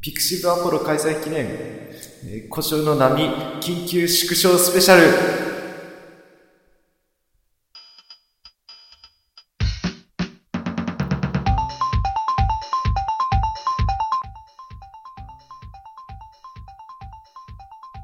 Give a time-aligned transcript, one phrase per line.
[0.00, 3.20] ピクシブアポロ開催記念、えー、故障の波
[3.60, 5.02] 緊急縮小スペシャル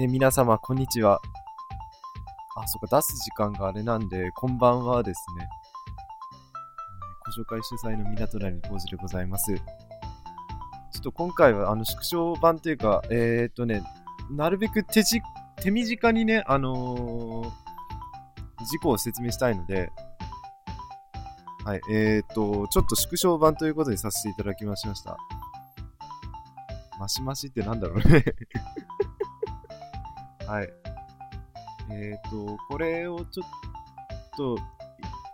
[0.00, 1.18] えー、皆様、こんにちは。
[2.56, 5.48] あ、そっか、出す時間があれなんで、こんばんはですね。
[7.24, 9.54] ご紹介主催の港谷浩二でございます。
[10.98, 13.84] ちょっと今回はあの縮小版というか、えー、っとね、
[14.32, 15.20] なるべく手じ
[15.62, 19.92] 手短にね、あのー、事項を説明したいので、
[21.64, 25.16] はい、えー、っと、ちょっと縮小版ということにさせていただきましました。
[26.98, 28.24] マシマシってなんだろうね
[30.48, 30.68] はい。
[31.92, 33.48] えっ、と、これをちょっ
[34.36, 34.58] と、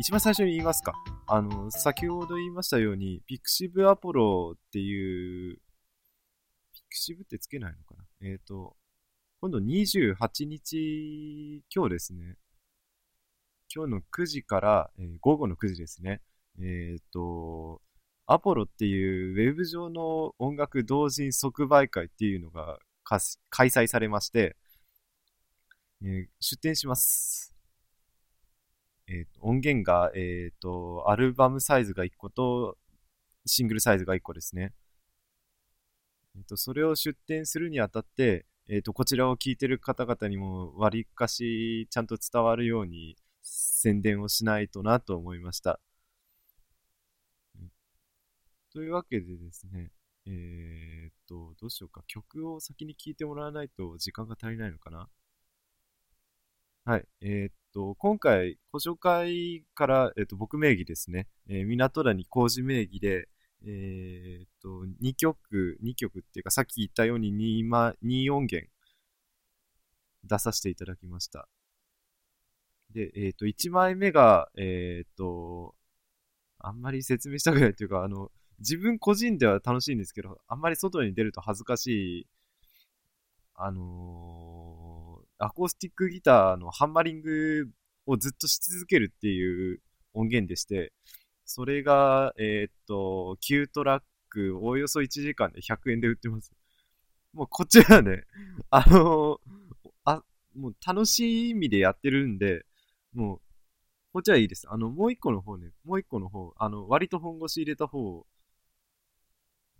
[0.00, 0.92] 一番最初に言いますか。
[1.34, 5.56] あの、先ほど言いましたように、ピクシブアポロっていう、
[6.74, 8.04] ピクシブってつけないのかな？
[8.20, 8.76] えっ、ー、と、
[9.40, 12.36] 今度28日、今日ですね。
[13.74, 16.20] 今日の9時から、えー、午後の9時ですね。
[16.58, 17.80] えっ、ー、と、
[18.26, 22.78] アポロっていうウェブ上の音楽同人即売会っていうのが
[23.48, 24.54] 開催されまして、
[26.02, 27.51] えー、出展します。
[29.12, 32.78] えー、音源が、えっ、ー、と、アルバムサイズが1個と、
[33.44, 34.72] シングルサイズが1個ですね。
[36.34, 45.78] えっ、ー、と、それを出展するにあたって、えっ、と、こちらを聞いてる方々にも割かしちゃんと伝わるように宣伝をしないとなと思いました。
[48.72, 49.90] というわけでですね、
[50.26, 52.02] えっと、どうしようか。
[52.06, 55.08] 曲を先に聴いてもらわないと時間が足りないのかな
[56.84, 57.06] はい。
[57.20, 61.26] えー、っと、今回、ご紹介から、え、っと、僕名義ですね。
[61.48, 63.28] えー、港谷工事名義で、
[63.64, 68.70] えー、っと、2曲、2曲っていうか、さっき言ったように 2, ま2音源
[70.24, 71.48] 出させていただきました。
[72.90, 75.74] で、えっと、1枚目が、えっと、
[76.58, 82.26] あんまり説明したくないっていうか、あの、自分個人では楽しいんですけど、あんまり外に出ると恥ずかしい、
[83.54, 84.31] あのー
[85.42, 87.68] アコースティックギターのハンマリング
[88.06, 89.80] をずっとし続けるっていう
[90.14, 90.92] 音源でして、
[91.44, 96.52] それが、えー、っと、9トラック、おおよそ1時間で100円で売ってます。
[97.32, 98.24] もうこっちはね、
[98.70, 99.40] あの
[100.04, 100.22] あ、
[100.54, 102.64] もう楽しい意味でやってるんで、
[103.12, 103.40] もう、
[104.12, 104.70] こっちはいいです。
[104.70, 108.26] あの、もう一個の方ね、もう一個の方、あの、割と本腰入れた方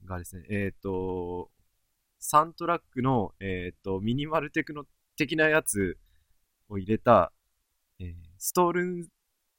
[0.06, 1.50] がですね、えっ、ー、と、
[2.20, 4.86] 3トラックの、えっ、と、ミニマルテクノ
[5.16, 5.98] 的なやつ
[6.68, 7.32] を入れた、
[7.98, 9.08] えー、ストールン、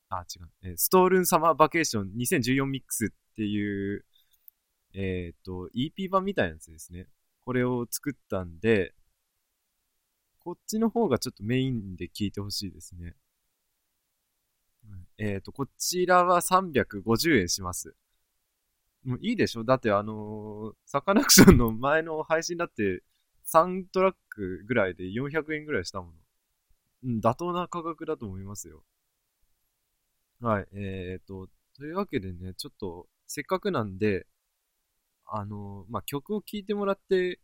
[0.09, 4.05] あ、違う、えー、ストールンサマーバケーション2014ミックスっていう、
[4.93, 7.07] えっ、ー、と、EP 版みたいなやつですね。
[7.41, 8.93] これを作ったんで、
[10.39, 13.15] こっちの方がちょっとメインで聴いてほしいですね。
[15.17, 17.95] えっ、ー、と、こちらは350円します。
[19.05, 19.63] もういいでしょ？
[19.63, 23.03] だってあのー、サカナクションの前の配信だって
[23.45, 26.13] 3トラックぐらいで400円ぐらいしたもの。
[27.03, 28.83] うん、妥当な価格だと思いますよ。
[30.39, 34.27] はい、えーと、というわけでね、ちょっと、せっかくなんで、
[35.25, 37.39] あの、まあ、曲を聴いてもらって、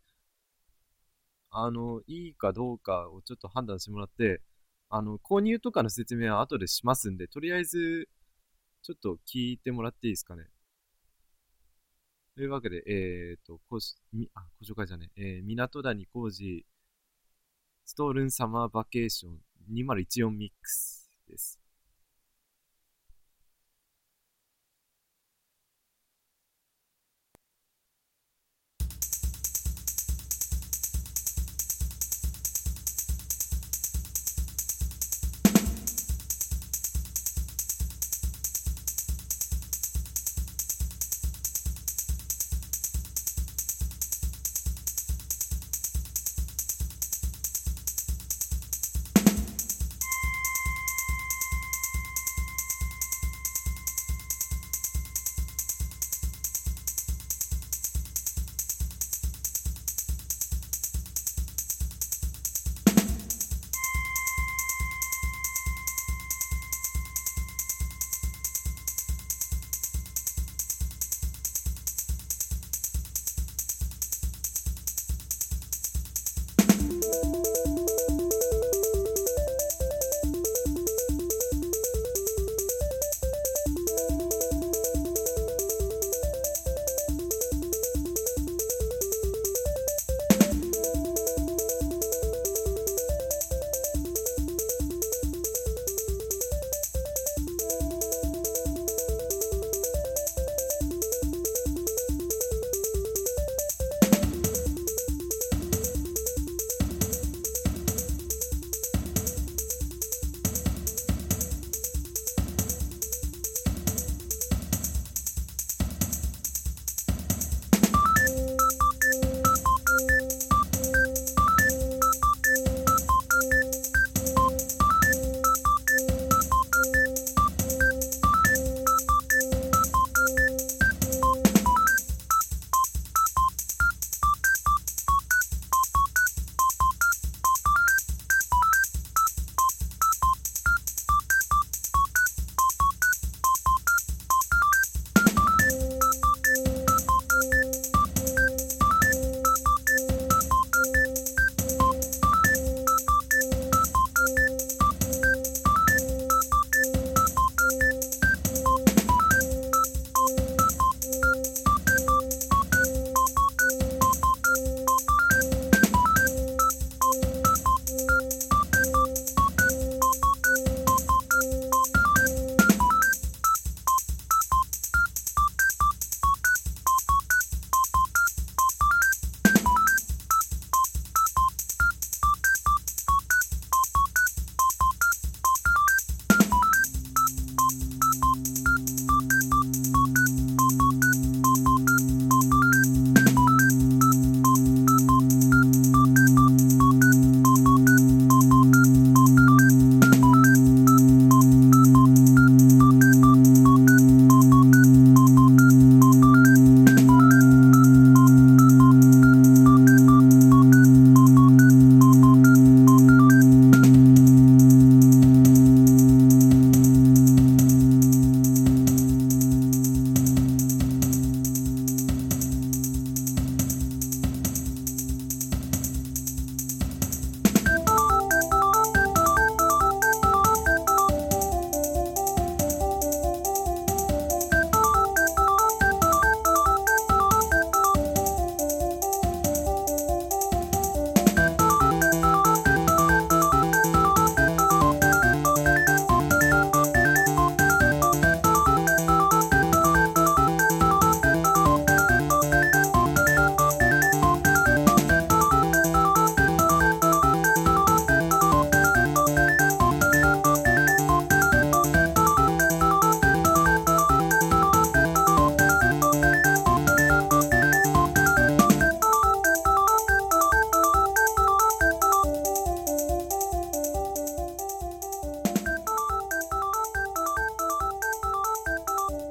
[1.50, 4.40] あの、いいかどうかをちょっと判断してもらって、
[4.88, 8.08] あの、購入とかの説明は後でしますんで、とりあえず、
[8.82, 10.44] ちょっと聞いてもらっていいですかね。
[12.40, 16.64] というわけで、えっ、ー、と、こし、み、あ、ご紹介じゃねえ、ー、港谷工事、
[17.84, 19.40] ストールンサマーバケーション
[19.70, 21.59] 2014ミックスです。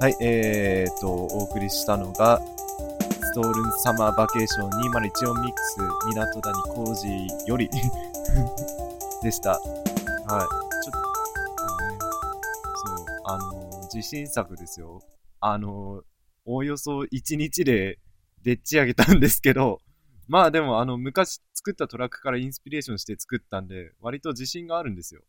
[0.00, 7.68] はい、えー、っと、お送りしたのが、ストールンサマーバケーション2014ミックス港谷浩二より
[9.22, 9.50] でした。
[9.50, 9.60] はい。
[9.60, 10.46] ちょっ
[11.58, 11.98] とね、
[12.86, 15.02] そう、あの、自信作ですよ。
[15.38, 16.02] あの、
[16.46, 17.98] おおよそ1日で
[18.40, 19.82] でっち上げたんですけど、
[20.28, 25.20] まあでも、あの、昔作ったトラックからインスピレーションして作ったんで、割と自信があるんですよ。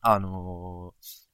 [0.00, 1.26] あのー、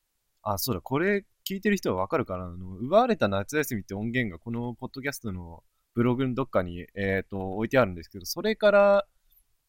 [0.43, 5.63] あ、そうだ、これ聞いてる人はわかるかなあの、奪われた夏休みって音源がこのポッドキャストの
[5.95, 9.07] ブログのどっかに、えっ、ー、と、置いてあるんですけど、それから、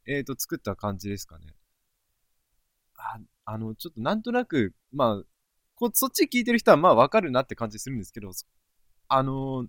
[0.07, 1.53] えっ、ー、と、作った感じですかね。
[2.97, 5.23] あ、あの、ちょっとなんとなく、まあ、
[5.75, 8.31] こそっち聞いてる人はまあわかるなって感じするんですけど、
[9.09, 9.67] あの、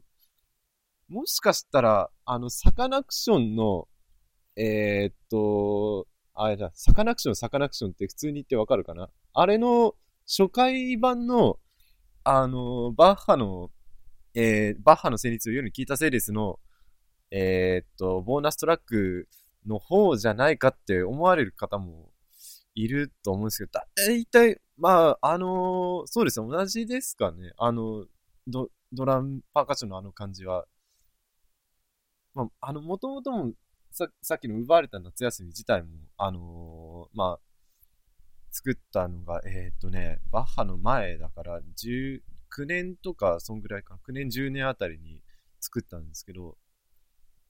[1.08, 3.86] もしかしたら、あの、サカナクションの、
[4.56, 9.10] えー、っと、あれだ、サカナクション、サカナクションって普通に言ってわかるかな？
[9.34, 9.94] あれの
[10.26, 11.58] 初回版の、
[12.24, 13.70] あの、バッハの、
[14.34, 16.58] えー、バッハの旋律を夜に聞いたせいですの、
[17.30, 19.28] えー、っと、ボーナストラック
[19.66, 22.10] の方じゃないかって思われる方も
[22.74, 27.52] いると思うんですけど、だいたい、まあ、あの、そうですね、同じですかね。
[27.58, 28.06] あの、
[28.46, 30.66] ド、ドラム、パーカッションのあの感じは。
[32.34, 33.52] まあ、あの、もともとも
[33.90, 37.47] さ、さっきの奪われた夏休み自体も、あのー、まあ、
[38.50, 42.20] 作ったのが、えー、っとね、バッハの前だから、19
[42.66, 45.22] 年とか、そんぐらいか、9年、10年あたりに
[45.60, 46.56] 作ったんですけど、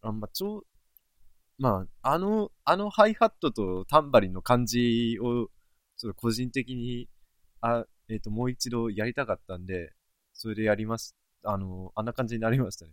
[0.03, 0.65] あんま、ちょ、
[1.59, 5.49] まあ、あの、あのハイハットとタンバリンの感じを、
[5.97, 7.09] ちょっと個人的に、
[7.61, 9.93] あ、えっ、と、もう一度やりたかったんで、
[10.33, 11.17] それでやります。
[11.43, 12.93] あの、あんな感じになりましたね。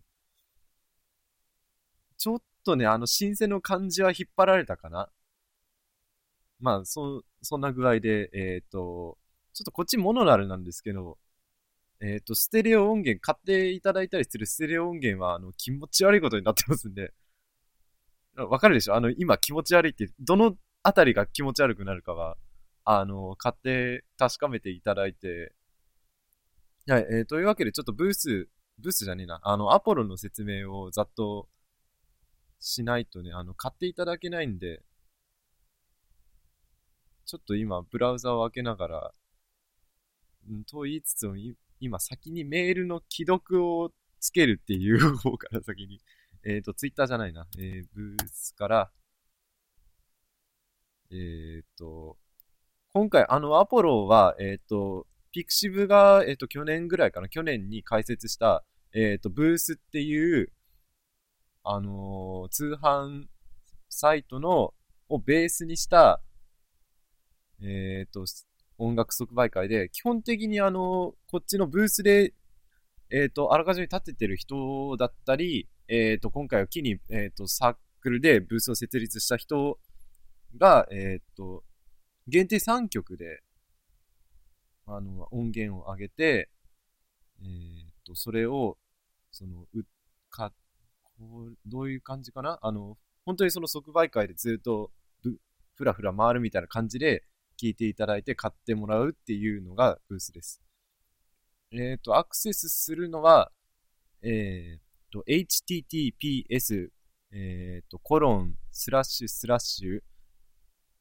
[2.17, 5.09] ちょっとね、あの、新鮮の感じは引っ張られたかな。
[6.59, 9.17] まあ、そ、そんな具合で、えっ、ー、と、
[9.53, 11.17] ちょっとこっちモノラルなんですけど、
[12.01, 17.13] えっ、ー、と、ステレオ音源買っていただいたりするステレオ音源は、あの、気持ち悪いことになってますんで、
[18.35, 18.95] わかるでしょ？
[18.95, 22.37] あの、今気持ち悪いって、どのあたりが気持ち悪くなるかは、
[22.83, 25.53] あの、買って確かめていただいて、
[26.87, 31.47] はい、えー、というわけでちょっとブース、ブースじゃねえな、あの、アポロの説明をざっと
[32.59, 34.83] しないとね、あの、買っていただけないんで、
[37.25, 39.13] ちょっと今、ブラウザを開けながら、
[40.49, 41.35] うんと言いつつも、
[41.79, 46.01] 今、先にメールの既読をつけるっていう方から先に、
[46.45, 48.91] えっ、ー、と、ツイッターじゃないな、えー、ブースから、
[51.11, 52.17] えっ、ー、と、
[52.93, 58.63] 今回、あの、アポロは、えっ、と、ピクシブが、えっ、と、去年ぐらいかな、去年に開設した、
[58.93, 60.53] えっ、と、ブースっていう、
[61.63, 63.27] あの、通販
[63.89, 64.73] サイトの、
[65.09, 66.21] をベースにした、
[67.65, 68.25] えっ、ー、と、
[68.77, 72.33] 音楽即売会で、基本的にあの、こっちのブースで、
[73.09, 79.79] えっ、ー、と、あらかじめ立ててる人だったり、えっ、と、今回を機に、えっ、と、サークルでブースを設立した人
[80.57, 81.63] が、えっ、と、
[82.27, 83.41] 限定3曲で、
[84.87, 86.49] あの、音源を上げて、
[87.41, 88.77] えっ、と、それを、
[89.31, 89.83] その、う、
[90.29, 90.53] か、
[91.17, 92.59] こう、どういう感じかな？
[92.61, 94.91] あの、本当にその即売会でずっと
[95.75, 97.23] ふらふら回るみたいな感じで
[97.61, 100.61] 聞いていただいて買ってもらうっていうのがブースです。
[101.71, 103.51] えっ、ー、と、アクセスするのは、
[104.21, 106.89] えっ、ー、と、https、
[107.31, 109.99] えっ、ー、と、コロン、スラッシュ、スラッシュ、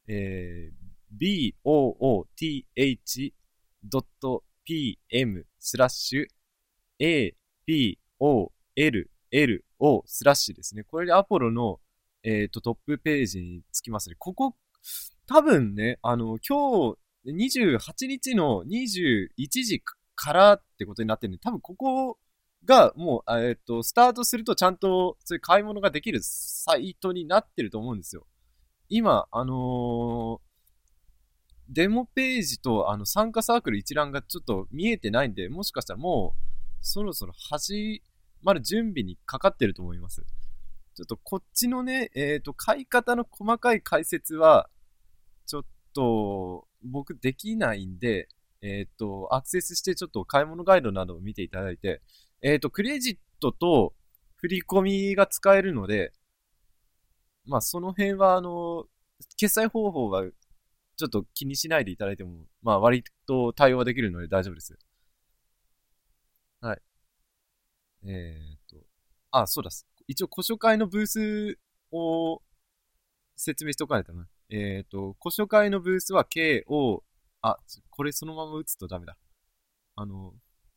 [0.08, 0.84] えー、
[3.90, 6.26] booth.pm スラッシュ
[8.20, 10.84] apollo スラッシュですね。
[10.84, 11.80] これでアポロの、
[12.23, 14.16] えっ、と、トップページにつきますね。
[14.18, 14.56] ここ、
[15.26, 19.82] 多分ね、あの、今日、28日の21時
[20.14, 22.18] からってことになってるんで、多分ここ
[22.64, 28.26] がもう、えっ、ー、と、スタートするとちゃんとそういう買い物ができるサイトになってると思うんですよ。
[28.88, 30.38] 今、あのー、
[31.70, 36.44] デモページとあの参加サークル一覧がちょっと見えてないんで、もしかしたらもう、
[36.80, 38.02] そろそろ始
[38.42, 40.24] まる準備にかかってると思います。
[40.94, 44.68] ちょっとこっちのね、えっ、ー、と、買い方の細かい解説は、
[45.46, 48.28] ちょっと、僕できないんで、
[48.62, 52.02] えっ、ー、と、アクセスしてちょっと買い物ガイドなどを見ていただいて、
[52.42, 53.94] えっ、ー、と、クレジットと
[54.36, 56.12] 振り込みが使えるので、
[57.46, 58.86] まあ、その辺は、あの、
[59.36, 60.24] 決済方法は
[60.96, 64.78] ちょっと気にしないでいただいても、まあ、割と対応はできるので大丈夫です。
[66.60, 66.82] はい。
[68.06, 68.86] えー、っと、
[69.30, 69.70] あ、そうだ。
[70.06, 71.58] 一応、古書会のブース
[71.92, 72.42] を
[73.36, 74.26] 説明しておかないとな。
[74.50, 77.02] えー、っと、古書会のブースは KO、
[77.42, 77.58] あ、
[77.90, 79.16] これそのまま打つとダメだ。
[79.96, 80.34] あの、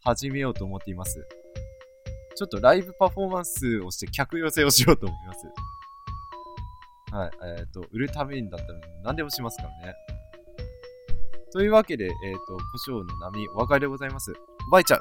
[0.00, 1.26] 始めようと思っています。
[2.38, 5.46] ちょっとライブパフォーマンスをして客寄せをしようと思います。
[7.10, 7.30] はい。
[7.58, 9.94] えっ、と、売るためにだったら何でもしますからね。
[11.52, 12.12] というわけで、えっ、
[12.46, 14.32] と、胡椒の波、お別れでございます。
[14.70, 15.00] ばいちゃん